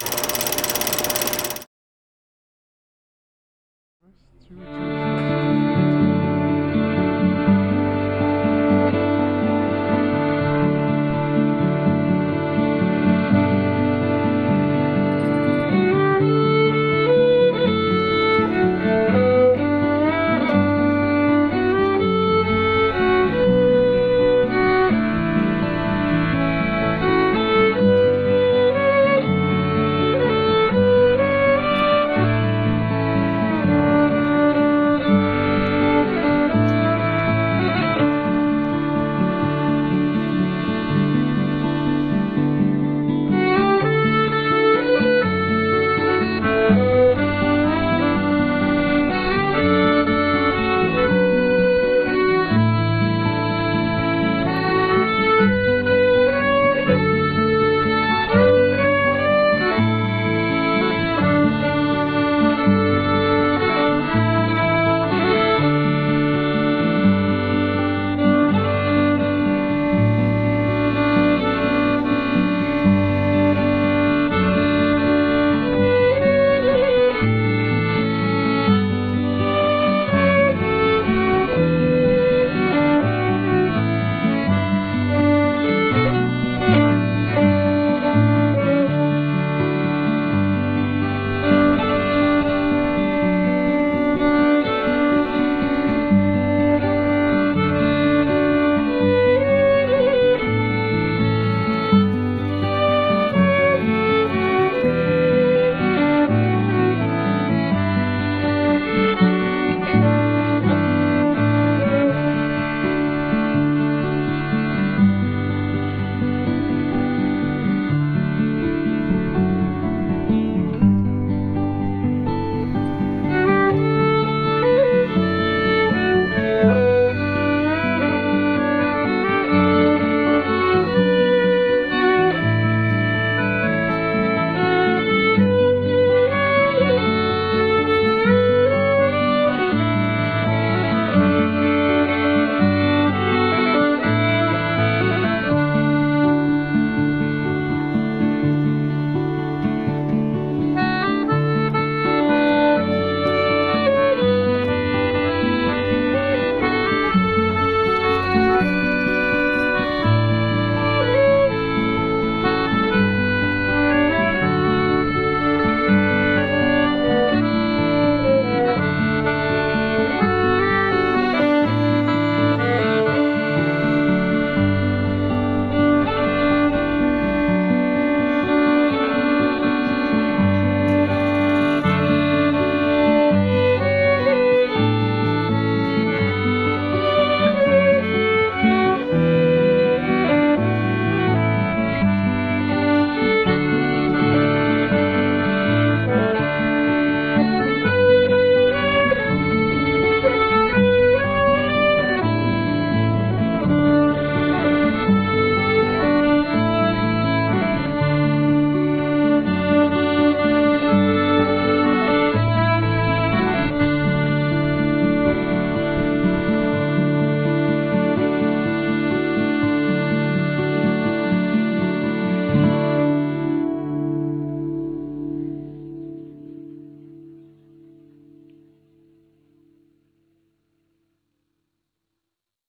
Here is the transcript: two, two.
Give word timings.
two, 0.00 0.08
two. 4.48 4.87